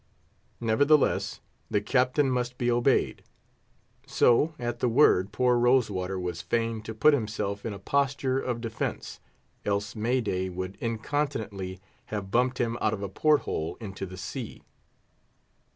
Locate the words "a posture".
7.71-8.39